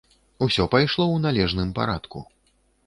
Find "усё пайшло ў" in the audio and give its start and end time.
0.45-1.17